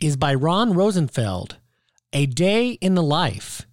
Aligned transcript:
is 0.00 0.16
by 0.16 0.34
Ron 0.34 0.72
Rosenfeld 0.72 1.58
A 2.12 2.26
Day 2.26 2.70
in 2.72 2.94
the 2.94 3.02
Life. 3.02 3.66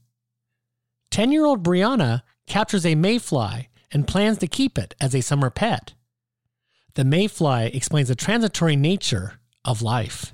10 1.11 1.31
year 1.31 1.45
old 1.45 1.63
Brianna 1.63 2.21
captures 2.45 2.85
a 2.85 2.95
mayfly 2.95 3.69
and 3.91 4.07
plans 4.07 4.37
to 4.39 4.47
keep 4.47 4.77
it 4.77 4.95
as 4.99 5.15
a 5.15 5.21
summer 5.21 5.49
pet. 5.49 5.93
The 6.95 7.05
mayfly 7.05 7.73
explains 7.73 8.09
the 8.09 8.15
transitory 8.15 8.75
nature 8.75 9.39
of 9.63 9.81
life. 9.81 10.33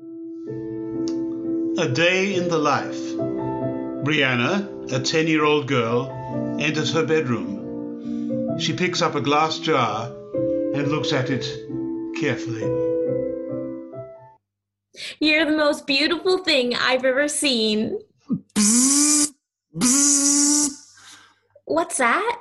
A 0.00 1.88
day 1.88 2.34
in 2.34 2.48
the 2.48 2.58
life. 2.58 2.98
Brianna, 4.04 4.92
a 4.92 5.00
10 5.00 5.26
year 5.26 5.44
old 5.44 5.68
girl, 5.68 6.10
enters 6.58 6.92
her 6.92 7.04
bedroom. 7.04 8.58
She 8.58 8.72
picks 8.72 9.02
up 9.02 9.14
a 9.14 9.20
glass 9.20 9.58
jar 9.58 10.06
and 10.74 10.88
looks 10.88 11.12
at 11.12 11.30
it 11.30 11.44
carefully. 12.18 12.87
You're 15.20 15.44
the 15.44 15.56
most 15.56 15.86
beautiful 15.86 16.38
thing 16.38 16.74
I've 16.74 17.04
ever 17.04 17.28
seen. 17.28 17.98
What's 21.64 21.98
that? 21.98 22.38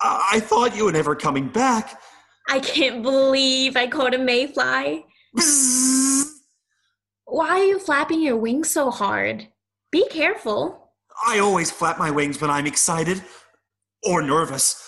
I 0.00 0.40
thought 0.40 0.76
you 0.76 0.84
were 0.84 0.92
never 0.92 1.14
coming 1.14 1.48
back. 1.48 2.00
I 2.48 2.60
can't 2.60 3.02
believe 3.02 3.76
I 3.76 3.86
caught 3.86 4.14
a 4.14 4.18
mayfly. 4.18 5.04
Why 7.24 7.48
are 7.48 7.64
you 7.64 7.78
flapping 7.78 8.22
your 8.22 8.36
wings 8.36 8.70
so 8.70 8.90
hard? 8.90 9.48
Be 9.90 10.06
careful. 10.08 10.92
I 11.26 11.38
always 11.38 11.70
flap 11.70 11.98
my 11.98 12.10
wings 12.10 12.40
when 12.40 12.50
I'm 12.50 12.66
excited 12.66 13.22
or 14.02 14.22
nervous. 14.22 14.82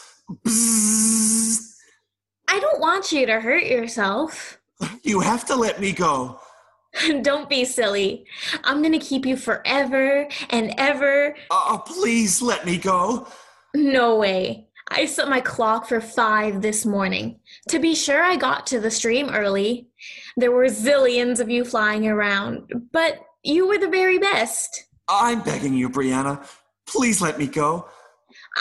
I 0.47 2.61
don't 2.61 2.81
want 2.81 3.13
you 3.13 3.27
to 3.27 3.41
hurt 3.41 3.65
yourself. 3.65 4.58
You 5.03 5.21
have 5.21 5.45
to 5.47 5.57
let 5.57 5.81
me 5.81 5.93
go. 5.93 6.41
don't 7.23 7.49
be 7.49 7.65
silly. 7.65 8.27
I'm 8.65 8.83
gonna 8.83 8.99
keep 8.99 9.27
you 9.27 9.37
forever 9.37 10.29
and 10.51 10.75
ever. 10.79 11.35
Oh, 11.51 11.83
please 11.87 12.43
let 12.43 12.67
me 12.67 12.79
go. 12.79 13.27
No 13.75 14.17
way. 14.17 14.67
I 14.91 15.05
set 15.05 15.29
my 15.29 15.41
clock 15.41 15.87
for 15.87 16.01
five 16.01 16.63
this 16.63 16.87
morning. 16.87 17.41
To 17.69 17.79
be 17.79 17.95
sure, 17.95 18.23
I 18.23 18.37
got 18.37 18.67
to 18.69 18.81
the 18.81 18.91
stream 18.91 19.29
early. 19.29 19.89
There 20.37 20.53
were 20.53 20.65
zillions 20.67 21.41
of 21.41 21.51
you 21.51 21.65
flying 21.65 22.09
around, 22.09 22.73
but 22.93 23.19
you 23.43 23.69
were 23.69 23.79
the 23.79 23.89
very 23.89 24.19
best. 24.19 24.87
I'm 25.09 25.43
begging 25.43 25.75
you, 25.75 25.91
Brianna. 25.91 26.47
Please 26.87 27.21
let 27.21 27.39
me 27.39 27.47
go. 27.47 27.89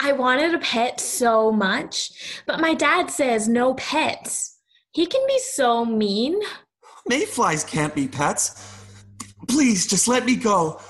I 0.02 0.12
wanted 0.12 0.54
a 0.54 0.60
pet 0.60 1.00
so 1.00 1.52
much, 1.52 2.42
but 2.46 2.60
my 2.60 2.74
dad 2.74 3.10
says 3.10 3.48
no 3.48 3.74
pets. 3.76 4.57
He 4.98 5.06
can 5.06 5.22
be 5.28 5.38
so 5.38 5.86
mean. 5.86 6.42
Mayflies 7.08 7.64
can't 7.64 7.94
be 7.94 8.08
pets. 8.08 8.82
Please, 9.48 9.86
just 9.86 10.08
let 10.08 10.26
me 10.26 10.36
go. 10.36 10.82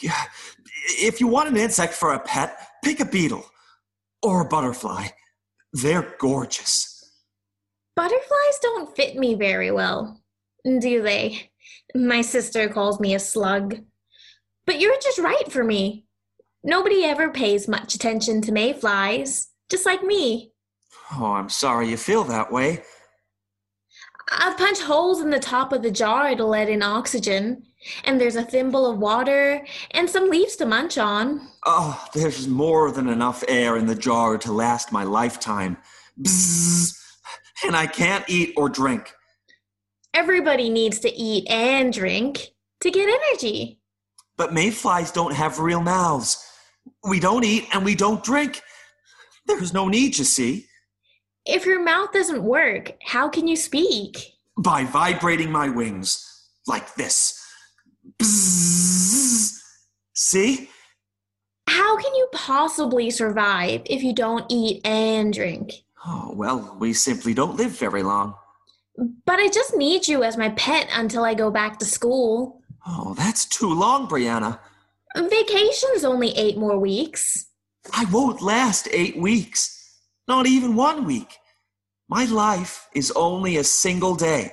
If 0.00 1.20
you 1.20 1.26
want 1.26 1.48
an 1.48 1.56
insect 1.56 1.94
for 1.94 2.14
a 2.14 2.20
pet, 2.20 2.56
pick 2.84 3.00
a 3.00 3.04
beetle 3.04 3.44
or 4.22 4.42
a 4.42 4.44
butterfly. 4.44 5.08
They're 5.72 6.14
gorgeous. 6.20 7.10
Butterflies 7.96 8.58
don't 8.62 8.94
fit 8.94 9.16
me 9.16 9.34
very 9.34 9.72
well, 9.72 10.22
do 10.64 11.02
they? 11.02 11.50
My 11.96 12.20
sister 12.20 12.68
calls 12.68 13.00
me 13.00 13.16
a 13.16 13.18
slug. 13.18 13.80
But 14.64 14.78
you're 14.78 15.00
just 15.02 15.18
right 15.18 15.50
for 15.50 15.64
me. 15.64 16.06
Nobody 16.62 17.02
ever 17.02 17.32
pays 17.32 17.66
much 17.66 17.96
attention 17.96 18.42
to 18.42 18.52
mayflies, 18.52 19.48
just 19.68 19.86
like 19.86 20.04
me. 20.04 20.52
Oh, 21.18 21.32
I'm 21.32 21.48
sorry 21.48 21.90
you 21.90 21.96
feel 21.96 22.22
that 22.22 22.52
way. 22.52 22.84
I've 24.30 24.58
punched 24.58 24.82
holes 24.82 25.20
in 25.20 25.30
the 25.30 25.38
top 25.38 25.72
of 25.72 25.82
the 25.82 25.90
jar 25.90 26.34
to 26.34 26.44
let 26.44 26.68
in 26.68 26.82
oxygen, 26.82 27.62
and 28.04 28.20
there's 28.20 28.36
a 28.36 28.44
thimble 28.44 28.90
of 28.90 28.98
water 28.98 29.64
and 29.92 30.08
some 30.08 30.28
leaves 30.28 30.56
to 30.56 30.66
munch 30.66 30.98
on. 30.98 31.48
Oh, 31.64 32.04
there's 32.14 32.46
more 32.46 32.90
than 32.90 33.08
enough 33.08 33.42
air 33.48 33.76
in 33.76 33.86
the 33.86 33.94
jar 33.94 34.36
to 34.38 34.52
last 34.52 34.92
my 34.92 35.04
lifetime. 35.04 35.76
Bzzz. 36.20 36.94
And 37.64 37.74
I 37.74 37.86
can't 37.86 38.24
eat 38.28 38.54
or 38.56 38.68
drink. 38.68 39.12
Everybody 40.14 40.68
needs 40.68 41.00
to 41.00 41.12
eat 41.12 41.48
and 41.48 41.92
drink 41.92 42.48
to 42.80 42.90
get 42.90 43.08
energy. 43.08 43.80
But 44.36 44.52
mayflies 44.52 45.10
don't 45.10 45.34
have 45.34 45.58
real 45.58 45.80
mouths. 45.80 46.44
We 47.08 47.18
don't 47.18 47.44
eat 47.44 47.66
and 47.72 47.84
we 47.84 47.94
don't 47.94 48.22
drink. 48.22 48.60
There's 49.46 49.74
no 49.74 49.88
need, 49.88 50.18
you 50.18 50.24
see. 50.24 50.67
If 51.48 51.64
your 51.64 51.82
mouth 51.82 52.12
doesn't 52.12 52.42
work, 52.42 52.92
how 53.02 53.30
can 53.30 53.48
you 53.48 53.56
speak? 53.56 54.34
By 54.58 54.84
vibrating 54.84 55.50
my 55.50 55.70
wings. 55.70 56.44
Like 56.66 56.94
this. 56.94 57.42
Bzzz. 58.18 59.58
See? 60.12 60.68
How 61.66 61.96
can 61.96 62.14
you 62.14 62.28
possibly 62.34 63.08
survive 63.10 63.80
if 63.86 64.02
you 64.02 64.12
don't 64.12 64.44
eat 64.50 64.86
and 64.86 65.32
drink? 65.32 65.72
Oh, 66.06 66.32
well, 66.34 66.76
we 66.78 66.92
simply 66.92 67.32
don't 67.32 67.56
live 67.56 67.70
very 67.70 68.02
long. 68.02 68.34
But 69.24 69.38
I 69.38 69.48
just 69.48 69.74
need 69.74 70.06
you 70.06 70.24
as 70.24 70.36
my 70.36 70.50
pet 70.50 70.90
until 70.92 71.24
I 71.24 71.32
go 71.32 71.50
back 71.50 71.78
to 71.78 71.86
school. 71.86 72.60
Oh, 72.86 73.14
that's 73.14 73.46
too 73.46 73.72
long, 73.72 74.06
Brianna. 74.06 74.58
Vacation's 75.16 76.04
only 76.04 76.36
eight 76.36 76.58
more 76.58 76.78
weeks. 76.78 77.46
I 77.94 78.04
won't 78.12 78.42
last 78.42 78.86
eight 78.92 79.16
weeks. 79.16 79.77
Not 80.28 80.46
even 80.46 80.76
one 80.76 81.06
week. 81.06 81.38
My 82.08 82.26
life 82.26 82.88
is 82.94 83.10
only 83.12 83.56
a 83.56 83.64
single 83.64 84.14
day. 84.14 84.52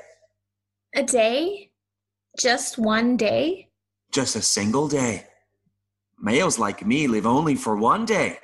A 0.96 1.04
day? 1.04 1.72
Just 2.40 2.78
one 2.78 3.18
day? 3.18 3.68
Just 4.12 4.38
a 4.38 4.42
single 4.42 4.88
day. 4.88 5.28
Males 6.18 6.58
like 6.58 6.86
me 6.86 7.08
live 7.08 7.26
only 7.26 7.56
for 7.56 7.76
one 7.76 8.06
day, 8.06 8.40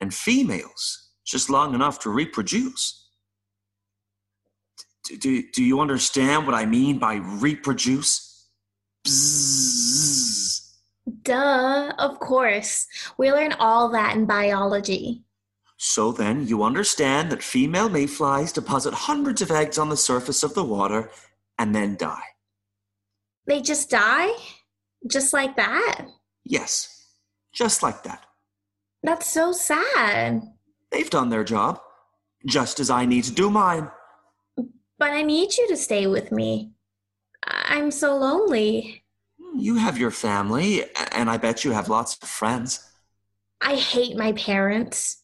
and 0.00 0.12
females 0.12 1.10
just 1.24 1.48
long 1.48 1.74
enough 1.74 2.00
to 2.00 2.10
reproduce. 2.10 3.08
Do, 5.04 5.16
do, 5.16 5.42
do 5.54 5.62
you 5.62 5.80
understand 5.80 6.46
what 6.46 6.56
I 6.56 6.66
mean 6.66 6.98
by 6.98 7.14
reproduce? 7.14 8.48
Bzzz. 9.06 10.72
Duh, 11.22 11.92
of 11.98 12.18
course. 12.18 12.86
We 13.18 13.30
learn 13.30 13.52
all 13.54 13.88
that 13.90 14.16
in 14.16 14.26
biology. 14.26 15.24
So 15.82 16.12
then, 16.12 16.46
you 16.46 16.62
understand 16.62 17.32
that 17.32 17.42
female 17.42 17.88
mayflies 17.88 18.52
deposit 18.52 18.92
hundreds 18.92 19.40
of 19.40 19.50
eggs 19.50 19.78
on 19.78 19.88
the 19.88 19.96
surface 19.96 20.42
of 20.42 20.52
the 20.52 20.62
water 20.62 21.10
and 21.58 21.74
then 21.74 21.96
die. 21.96 22.22
They 23.46 23.62
just 23.62 23.88
die? 23.88 24.28
Just 25.10 25.32
like 25.32 25.56
that? 25.56 26.02
Yes, 26.44 27.06
just 27.54 27.82
like 27.82 28.02
that. 28.02 28.26
That's 29.02 29.26
so 29.26 29.52
sad. 29.52 30.42
They've 30.90 31.08
done 31.08 31.30
their 31.30 31.44
job, 31.44 31.80
just 32.44 32.78
as 32.78 32.90
I 32.90 33.06
need 33.06 33.24
to 33.24 33.32
do 33.32 33.48
mine. 33.48 33.90
But 34.98 35.12
I 35.12 35.22
need 35.22 35.56
you 35.56 35.66
to 35.68 35.78
stay 35.78 36.06
with 36.06 36.30
me. 36.30 36.72
I'm 37.46 37.90
so 37.90 38.18
lonely. 38.18 39.02
Hmm, 39.40 39.58
you 39.58 39.76
have 39.76 39.96
your 39.96 40.10
family, 40.10 40.84
and 41.12 41.30
I 41.30 41.38
bet 41.38 41.64
you 41.64 41.70
have 41.70 41.88
lots 41.88 42.18
of 42.22 42.28
friends. 42.28 42.86
I 43.62 43.76
hate 43.76 44.18
my 44.18 44.32
parents. 44.32 45.19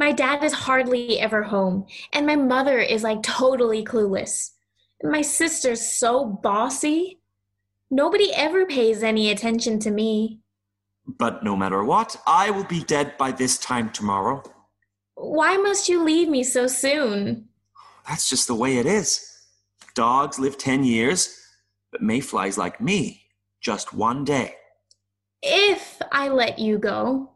My 0.00 0.12
dad 0.12 0.42
is 0.42 0.54
hardly 0.54 1.20
ever 1.20 1.42
home, 1.42 1.84
and 2.14 2.26
my 2.26 2.34
mother 2.34 2.78
is 2.78 3.02
like 3.02 3.22
totally 3.22 3.84
clueless. 3.84 4.52
My 5.02 5.20
sister's 5.20 5.82
so 5.82 6.24
bossy. 6.24 7.20
Nobody 7.90 8.32
ever 8.32 8.64
pays 8.64 9.02
any 9.02 9.30
attention 9.30 9.78
to 9.80 9.90
me. 9.90 10.40
But 11.06 11.44
no 11.44 11.54
matter 11.54 11.84
what, 11.84 12.16
I 12.26 12.48
will 12.48 12.64
be 12.64 12.82
dead 12.82 13.18
by 13.18 13.32
this 13.32 13.58
time 13.58 13.90
tomorrow. 13.90 14.42
Why 15.16 15.58
must 15.58 15.90
you 15.90 16.02
leave 16.02 16.30
me 16.30 16.44
so 16.44 16.66
soon? 16.66 17.50
That's 18.08 18.26
just 18.26 18.46
the 18.46 18.54
way 18.54 18.78
it 18.78 18.86
is. 18.86 19.30
Dogs 19.94 20.38
live 20.38 20.56
10 20.56 20.82
years, 20.82 21.38
but 21.92 22.00
mayflies 22.00 22.56
like 22.56 22.80
me, 22.80 23.26
just 23.60 23.92
one 23.92 24.24
day. 24.24 24.54
If 25.42 26.00
I 26.10 26.28
let 26.28 26.58
you 26.58 26.78
go, 26.78 27.32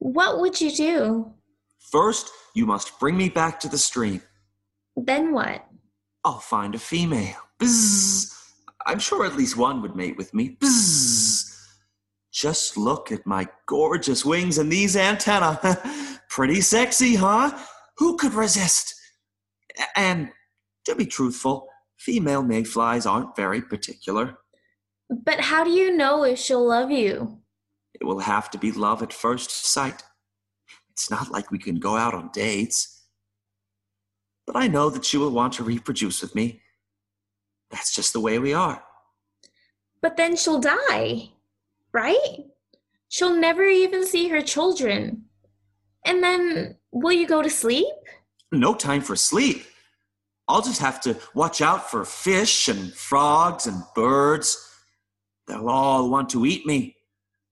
what 0.00 0.40
would 0.40 0.60
you 0.60 0.72
do? 0.72 1.34
First, 1.80 2.30
you 2.54 2.66
must 2.66 2.98
bring 3.00 3.16
me 3.16 3.28
back 3.28 3.58
to 3.60 3.68
the 3.68 3.78
stream. 3.78 4.22
Then 4.96 5.32
what? 5.32 5.66
I'll 6.24 6.38
find 6.38 6.74
a 6.74 6.78
female. 6.78 7.36
Bzzz. 7.58 8.36
I'm 8.86 8.98
sure 8.98 9.24
at 9.24 9.36
least 9.36 9.56
one 9.56 9.82
would 9.82 9.96
mate 9.96 10.16
with 10.16 10.32
me. 10.34 10.56
Bzzz. 10.60 11.56
Just 12.32 12.76
look 12.76 13.10
at 13.10 13.26
my 13.26 13.48
gorgeous 13.66 14.24
wings 14.24 14.58
and 14.58 14.70
these 14.70 14.96
antennae. 14.96 15.58
Pretty 16.28 16.60
sexy, 16.60 17.16
huh? 17.16 17.58
Who 17.98 18.16
could 18.16 18.34
resist? 18.34 18.94
And 19.96 20.30
to 20.86 20.94
be 20.94 21.06
truthful, 21.06 21.66
female 21.98 22.42
mayflies 22.42 23.06
aren't 23.06 23.36
very 23.36 23.60
particular. 23.60 24.38
But 25.10 25.40
how 25.40 25.64
do 25.64 25.70
you 25.70 25.96
know 25.96 26.22
if 26.22 26.38
she'll 26.38 26.66
love 26.66 26.90
you? 26.90 27.40
It 27.94 28.04
will 28.04 28.20
have 28.20 28.50
to 28.52 28.58
be 28.58 28.70
love 28.70 29.02
at 29.02 29.12
first 29.12 29.50
sight. 29.50 30.02
It's 31.00 31.10
not 31.10 31.30
like 31.30 31.50
we 31.50 31.56
can 31.58 31.76
go 31.76 31.96
out 31.96 32.12
on 32.12 32.28
dates. 32.30 33.04
But 34.46 34.54
I 34.54 34.66
know 34.66 34.90
that 34.90 35.06
she 35.06 35.16
will 35.16 35.30
want 35.30 35.54
to 35.54 35.64
reproduce 35.64 36.20
with 36.20 36.34
me. 36.34 36.60
That's 37.70 37.94
just 37.94 38.12
the 38.12 38.20
way 38.20 38.38
we 38.38 38.52
are. 38.52 38.84
But 40.02 40.18
then 40.18 40.36
she'll 40.36 40.60
die, 40.60 41.30
right? 41.92 42.36
She'll 43.08 43.34
never 43.34 43.64
even 43.64 44.04
see 44.04 44.28
her 44.28 44.42
children. 44.42 45.24
And 46.04 46.22
then 46.22 46.76
will 46.92 47.12
you 47.12 47.26
go 47.26 47.40
to 47.40 47.48
sleep? 47.48 47.86
No 48.52 48.74
time 48.74 49.00
for 49.00 49.16
sleep. 49.16 49.64
I'll 50.48 50.60
just 50.60 50.82
have 50.82 51.00
to 51.02 51.16
watch 51.32 51.62
out 51.62 51.90
for 51.90 52.04
fish 52.04 52.68
and 52.68 52.92
frogs 52.92 53.66
and 53.66 53.82
birds. 53.94 54.70
They'll 55.46 55.70
all 55.70 56.10
want 56.10 56.28
to 56.30 56.44
eat 56.44 56.66
me. 56.66 56.96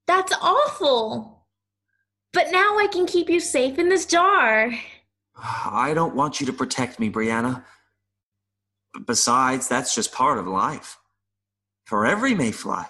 That's 0.07 0.35
awful. 0.43 1.38
But 2.39 2.53
now 2.53 2.79
I 2.79 2.87
can 2.87 3.05
keep 3.05 3.29
you 3.29 3.41
safe 3.41 3.81
in 3.81 3.89
this 3.89 4.07
jar. 4.07 4.71
I 5.37 5.93
don't 5.93 6.15
want 6.15 6.39
you 6.39 6.47
to 6.47 6.53
protect 6.53 7.01
me, 7.01 7.11
Brianna. 7.11 7.65
Besides, 9.05 9.67
that's 9.67 9.93
just 9.93 10.13
part 10.13 10.39
of 10.39 10.47
life. 10.47 11.01
For 11.85 12.07
every 12.07 12.37
mayfly, 12.37 12.85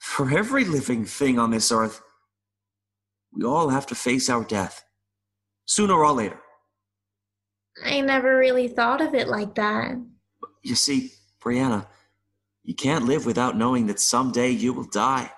for 0.00 0.36
every 0.36 0.64
living 0.64 1.04
thing 1.04 1.38
on 1.38 1.52
this 1.52 1.70
earth, 1.70 2.02
we 3.32 3.44
all 3.44 3.68
have 3.68 3.86
to 3.86 3.94
face 3.94 4.28
our 4.28 4.42
death, 4.42 4.82
sooner 5.66 5.94
or 5.94 6.10
later. 6.10 6.40
I 7.84 8.00
never 8.00 8.36
really 8.36 8.66
thought 8.66 9.00
of 9.00 9.14
it 9.14 9.28
like 9.28 9.54
that. 9.54 9.94
You 10.62 10.74
see, 10.74 11.12
Brianna, 11.40 11.86
you 12.64 12.74
can't 12.74 13.06
live 13.06 13.26
without 13.26 13.56
knowing 13.56 13.86
that 13.86 14.00
someday 14.00 14.50
you 14.50 14.72
will 14.72 14.90
die. 14.90 15.30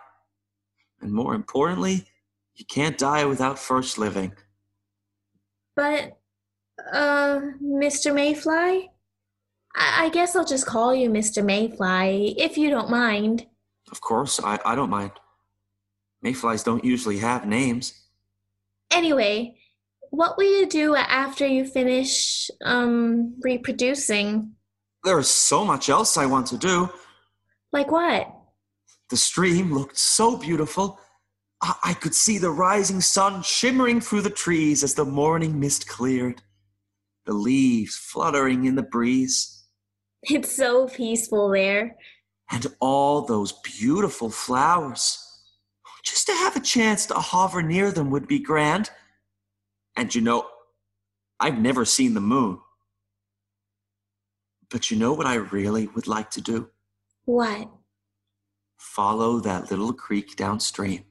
And 1.02 1.12
more 1.12 1.34
importantly, 1.34 2.06
you 2.54 2.64
can't 2.64 2.98
die 2.98 3.24
without 3.24 3.58
first 3.58 3.98
living. 3.98 4.32
But, 5.74 6.18
uh, 6.92 7.40
Mr. 7.62 8.14
Mayfly? 8.14 8.90
I, 9.74 10.04
I 10.04 10.08
guess 10.10 10.36
I'll 10.36 10.44
just 10.44 10.66
call 10.66 10.94
you 10.94 11.10
Mr. 11.10 11.44
Mayfly, 11.44 12.34
if 12.38 12.58
you 12.58 12.70
don't 12.70 12.90
mind. 12.90 13.46
Of 13.90 14.00
course, 14.00 14.40
I, 14.42 14.58
I 14.64 14.74
don't 14.74 14.90
mind. 14.90 15.12
Mayflies 16.22 16.62
don't 16.62 16.84
usually 16.84 17.18
have 17.18 17.46
names. 17.46 18.00
Anyway, 18.92 19.56
what 20.10 20.36
will 20.36 20.60
you 20.60 20.68
do 20.68 20.94
after 20.94 21.46
you 21.46 21.64
finish, 21.64 22.50
um, 22.64 23.34
reproducing? 23.42 24.52
There 25.04 25.18
is 25.18 25.28
so 25.28 25.64
much 25.64 25.88
else 25.88 26.16
I 26.16 26.26
want 26.26 26.46
to 26.48 26.58
do. 26.58 26.90
Like 27.72 27.90
what? 27.90 28.30
The 29.10 29.16
stream 29.16 29.72
looked 29.72 29.98
so 29.98 30.36
beautiful. 30.36 31.00
I, 31.62 31.74
I 31.84 31.94
could 31.94 32.14
see 32.14 32.38
the 32.38 32.50
rising 32.50 33.00
sun 33.00 33.42
shimmering 33.42 34.00
through 34.00 34.22
the 34.22 34.30
trees 34.30 34.82
as 34.84 34.94
the 34.94 35.04
morning 35.04 35.58
mist 35.60 35.88
cleared, 35.88 36.42
the 37.24 37.32
leaves 37.32 37.96
fluttering 37.96 38.64
in 38.64 38.74
the 38.74 38.82
breeze, 38.82 39.64
It's 40.24 40.54
so 40.54 40.86
peaceful 40.88 41.50
there. 41.50 41.96
and 42.50 42.66
all 42.80 43.22
those 43.22 43.52
beautiful 43.62 44.28
flowers. 44.30 45.18
Just 46.04 46.26
to 46.26 46.32
have 46.32 46.56
a 46.56 46.60
chance 46.60 47.06
to 47.06 47.14
hover 47.14 47.62
near 47.62 47.92
them 47.92 48.10
would 48.10 48.26
be 48.26 48.40
grand. 48.40 48.90
And 49.96 50.12
you 50.14 50.20
know, 50.20 50.48
I've 51.38 51.58
never 51.60 51.84
seen 51.84 52.14
the 52.14 52.20
moon. 52.20 52.58
But 54.68 54.90
you 54.90 54.96
know 54.96 55.12
what 55.12 55.26
I 55.26 55.34
really 55.36 55.86
would 55.88 56.06
like 56.08 56.30
to 56.32 56.40
do? 56.40 56.70
What? 57.24 57.68
follow 58.78 59.38
that 59.38 59.70
little 59.70 59.92
creek 59.92 60.34
downstream. 60.34 61.04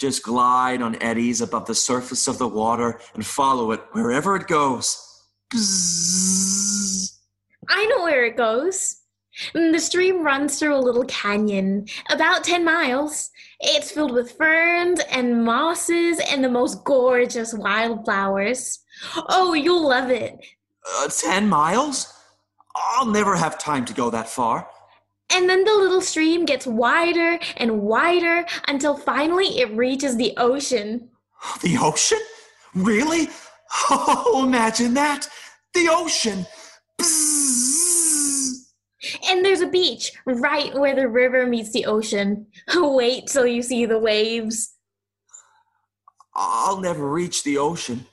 Just 0.00 0.22
glide 0.22 0.80
on 0.80 0.96
eddies 1.02 1.42
above 1.42 1.66
the 1.66 1.74
surface 1.74 2.26
of 2.26 2.38
the 2.38 2.48
water 2.48 2.98
and 3.12 3.24
follow 3.24 3.72
it 3.72 3.82
wherever 3.92 4.34
it 4.34 4.46
goes. 4.46 5.22
Bzzz. 5.52 7.18
I 7.68 7.84
know 7.84 8.04
where 8.04 8.24
it 8.24 8.38
goes. 8.38 9.02
The 9.52 9.78
stream 9.78 10.22
runs 10.22 10.58
through 10.58 10.74
a 10.74 10.80
little 10.80 11.04
canyon, 11.04 11.86
about 12.08 12.44
10 12.44 12.64
miles. 12.64 13.30
It's 13.60 13.90
filled 13.90 14.12
with 14.12 14.32
ferns 14.32 15.00
and 15.10 15.44
mosses 15.44 16.18
and 16.30 16.42
the 16.42 16.48
most 16.48 16.82
gorgeous 16.84 17.52
wildflowers. 17.52 18.78
Oh, 19.28 19.52
you'll 19.52 19.86
love 19.86 20.10
it. 20.10 20.34
Uh, 20.96 21.08
ten 21.08 21.46
miles? 21.46 22.10
I'll 22.74 23.06
never 23.06 23.36
have 23.36 23.58
time 23.58 23.84
to 23.84 23.92
go 23.92 24.08
that 24.10 24.30
far. 24.30 24.66
And 25.32 25.48
then 25.48 25.64
the 25.64 25.74
little 25.74 26.00
stream 26.00 26.44
gets 26.44 26.66
wider 26.66 27.38
and 27.56 27.82
wider 27.82 28.46
until 28.68 28.96
finally 28.96 29.60
it 29.60 29.70
reaches 29.76 30.16
the 30.16 30.34
ocean. 30.36 31.08
The 31.62 31.76
ocean? 31.78 32.20
Really? 32.74 33.28
Oh, 33.88 34.44
imagine 34.46 34.94
that! 34.94 35.28
The 35.74 35.88
ocean! 35.90 36.46
Bzzz. 37.00 37.50
And 39.28 39.44
there's 39.44 39.60
a 39.60 39.66
beach 39.66 40.12
right 40.26 40.74
where 40.74 40.94
the 40.94 41.08
river 41.08 41.46
meets 41.46 41.72
the 41.72 41.86
ocean. 41.86 42.46
Wait 42.74 43.28
till 43.28 43.46
you 43.46 43.62
see 43.62 43.86
the 43.86 43.98
waves. 43.98 44.74
I'll 46.34 46.80
never 46.80 47.08
reach 47.08 47.42
the 47.42 47.58
ocean. 47.58 48.06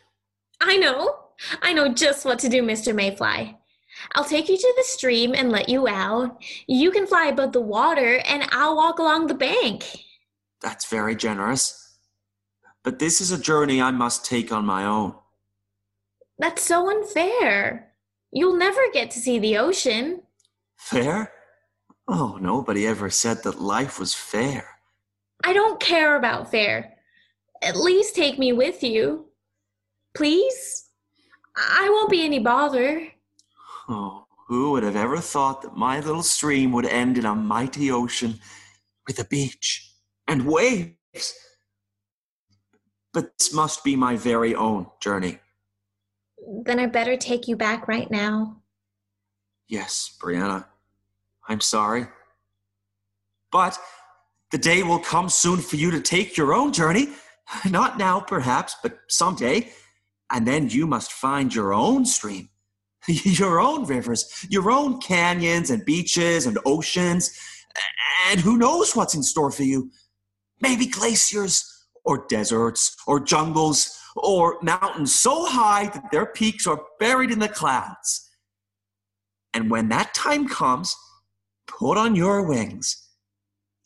I 0.61 0.77
know. 0.77 1.15
I 1.61 1.73
know 1.73 1.93
just 1.93 2.25
what 2.25 2.39
to 2.39 2.49
do, 2.49 2.63
Mr. 2.63 2.95
Mayfly. 2.95 3.55
I'll 4.15 4.23
take 4.23 4.49
you 4.49 4.57
to 4.57 4.73
the 4.77 4.83
stream 4.83 5.33
and 5.35 5.51
let 5.51 5.69
you 5.69 5.87
out. 5.87 6.41
You 6.67 6.91
can 6.91 7.07
fly 7.07 7.27
above 7.27 7.51
the 7.51 7.61
water, 7.61 8.21
and 8.25 8.47
I'll 8.51 8.75
walk 8.75 8.99
along 8.99 9.27
the 9.27 9.33
bank. 9.33 9.85
That's 10.61 10.89
very 10.89 11.15
generous. 11.15 11.97
But 12.83 12.99
this 12.99 13.21
is 13.21 13.31
a 13.31 13.41
journey 13.41 13.81
I 13.81 13.91
must 13.91 14.25
take 14.25 14.51
on 14.51 14.65
my 14.65 14.85
own. 14.85 15.15
That's 16.39 16.63
so 16.63 16.89
unfair. 16.89 17.91
You'll 18.31 18.57
never 18.57 18.81
get 18.93 19.11
to 19.11 19.19
see 19.19 19.39
the 19.39 19.57
ocean. 19.57 20.21
Fair? 20.77 21.33
Oh, 22.07 22.37
nobody 22.39 22.87
ever 22.87 23.09
said 23.09 23.43
that 23.43 23.59
life 23.59 23.99
was 23.99 24.13
fair. 24.13 24.67
I 25.43 25.53
don't 25.53 25.79
care 25.79 26.15
about 26.15 26.51
fair. 26.51 26.93
At 27.61 27.75
least 27.75 28.15
take 28.15 28.39
me 28.39 28.53
with 28.53 28.83
you. 28.83 29.25
Please? 30.15 30.85
I 31.55 31.89
won't 31.89 32.11
be 32.11 32.23
any 32.23 32.39
bother. 32.39 33.07
Oh, 33.87 34.25
who 34.47 34.71
would 34.71 34.83
have 34.83 34.95
ever 34.95 35.19
thought 35.19 35.61
that 35.61 35.75
my 35.75 35.99
little 35.99 36.23
stream 36.23 36.71
would 36.73 36.85
end 36.85 37.17
in 37.17 37.25
a 37.25 37.35
mighty 37.35 37.91
ocean 37.91 38.39
with 39.05 39.19
a 39.19 39.25
beach 39.25 39.93
and 40.27 40.45
waves? 40.45 41.33
But 43.13 43.37
this 43.37 43.53
must 43.53 43.83
be 43.83 43.95
my 43.95 44.15
very 44.15 44.53
own 44.55 44.87
journey. 45.01 45.39
Then 46.65 46.79
I 46.79 46.85
better 46.85 47.17
take 47.17 47.47
you 47.47 47.55
back 47.55 47.87
right 47.87 48.09
now. 48.11 48.61
Yes, 49.67 50.15
Brianna, 50.21 50.65
I'm 51.47 51.61
sorry. 51.61 52.07
But 53.51 53.79
the 54.51 54.57
day 54.57 54.83
will 54.83 54.99
come 54.99 55.29
soon 55.29 55.59
for 55.59 55.75
you 55.75 55.91
to 55.91 56.01
take 56.01 56.37
your 56.37 56.53
own 56.53 56.71
journey. 56.71 57.09
Not 57.69 57.97
now, 57.97 58.19
perhaps, 58.19 58.75
but 58.81 58.99
someday. 59.09 59.71
And 60.29 60.47
then 60.47 60.69
you 60.69 60.87
must 60.87 61.11
find 61.11 61.53
your 61.53 61.73
own 61.73 62.05
stream, 62.05 62.49
your 63.23 63.59
own 63.59 63.85
rivers, 63.85 64.45
your 64.49 64.69
own 64.71 64.99
canyons 64.99 65.69
and 65.69 65.85
beaches 65.85 66.45
and 66.45 66.57
oceans. 66.65 67.37
And 68.29 68.39
who 68.39 68.57
knows 68.57 68.95
what's 68.95 69.15
in 69.15 69.23
store 69.23 69.51
for 69.51 69.63
you? 69.63 69.91
Maybe 70.61 70.87
glaciers, 70.87 71.73
or 72.03 72.25
deserts, 72.29 72.95
or 73.05 73.19
jungles, 73.19 73.97
or 74.15 74.57
mountains 74.61 75.13
so 75.13 75.45
high 75.45 75.85
that 75.93 76.11
their 76.11 76.25
peaks 76.25 76.65
are 76.65 76.81
buried 76.99 77.31
in 77.31 77.39
the 77.39 77.49
clouds. 77.49 78.29
And 79.53 79.69
when 79.69 79.89
that 79.89 80.13
time 80.13 80.47
comes, 80.47 80.95
put 81.67 81.97
on 81.97 82.15
your 82.15 82.43
wings, 82.43 83.09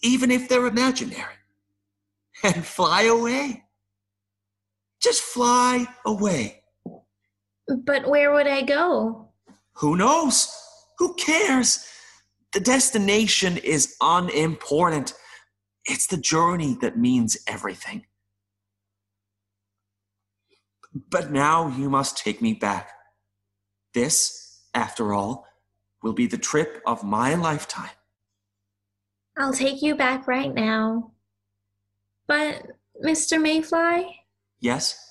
even 0.04 0.32
if 0.32 0.48
they're 0.48 0.68
imaginary, 0.68 1.36
and 2.44 2.66
fly 2.66 3.04
away. 3.04 3.64
Just 5.02 5.22
fly 5.22 5.88
away. 6.06 6.61
But 7.78 8.08
where 8.08 8.34
would 8.34 8.48
I 8.48 8.62
go? 8.62 9.30
Who 9.76 9.96
knows? 9.96 10.54
Who 10.98 11.14
cares? 11.16 11.86
The 12.54 12.60
destination 12.60 13.58
is 13.58 13.96
unimportant. 14.02 15.14
It's 15.86 16.08
the 16.08 16.18
journey 16.18 16.78
that 16.82 16.98
means 16.98 17.38
everything. 17.48 18.06
But 21.10 21.32
now 21.32 21.70
you 21.70 21.90
must 21.90 22.18
take 22.18 22.42
me 22.42 22.54
back. 22.54 22.92
This, 23.94 24.62
after 24.74 25.14
all, 25.14 25.48
will 26.04 26.14
be 26.14 26.28
the 26.28 26.38
trip 26.38 26.82
of 26.86 27.04
my 27.04 27.36
lifetime. 27.36 27.92
I'll 29.38 29.54
take 29.54 29.82
you 29.82 29.96
back 29.96 30.28
right 30.28 30.54
now. 30.54 31.12
But, 32.28 32.64
Mr. 33.04 33.42
Mayfly, 33.42 34.18
Yes? 34.62 35.11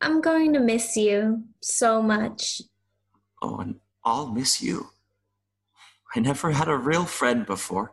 I'm 0.00 0.20
going 0.20 0.52
to 0.54 0.60
miss 0.60 0.96
you 0.96 1.42
so 1.60 2.00
much. 2.02 2.62
Oh, 3.42 3.58
and 3.58 3.76
I'll 4.04 4.28
miss 4.28 4.62
you. 4.62 4.90
I 6.14 6.20
never 6.20 6.50
had 6.52 6.68
a 6.68 6.76
real 6.76 7.04
friend 7.04 7.44
before. 7.44 7.92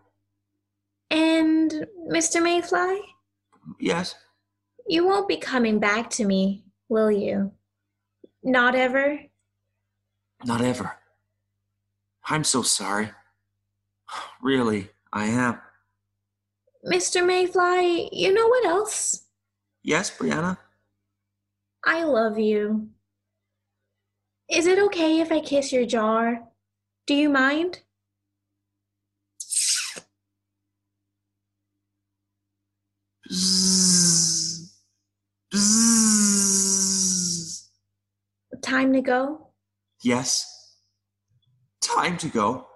And, 1.12 1.72
Mr. 2.10 2.42
Mayfly, 2.42 3.00
Yes? 3.80 4.16
you 4.88 5.06
won't 5.06 5.28
be 5.28 5.38
coming 5.38 5.80
back 5.80 6.10
to 6.12 6.26
me, 6.26 6.64
will 6.90 7.12
you? 7.12 7.52
Not 8.44 8.76
ever? 8.76 9.20
Not 10.46 10.62
ever. 10.62 10.98
I'm 12.28 12.44
so 12.44 12.62
sorry. 12.62 13.10
Really, 14.42 14.90
I 15.12 15.26
am. 15.26 15.60
Mr. 16.86 17.26
Mayfly, 17.26 18.10
you 18.12 18.32
know 18.34 18.48
what 18.48 18.66
else? 18.66 19.26
Yes, 19.84 20.16
Brianna? 20.16 20.58
I 21.86 22.04
love 22.04 22.39
you. 22.39 22.89
Is 24.50 24.65
it 24.65 24.80
okay 24.80 25.20
if 25.22 25.32
I 25.32 25.39
kiss 25.39 25.72
your 25.72 25.86
jar? 25.86 26.44
Do 27.06 27.13
you 27.13 27.30
mind? 27.30 27.82
Time 38.62 38.94
to 38.94 39.01
go? 39.01 39.50
Yes. 40.01 40.46
Time 41.82 42.18
to 42.18 42.27
go. 42.30 42.68